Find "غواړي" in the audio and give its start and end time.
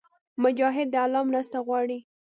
1.67-1.99